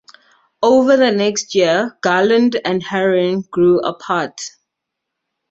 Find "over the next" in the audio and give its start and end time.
0.63-1.53